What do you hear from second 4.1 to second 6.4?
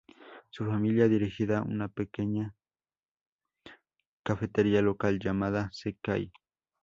cafetería local llamada "Sekai".